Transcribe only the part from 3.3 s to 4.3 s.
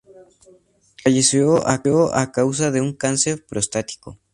prostático.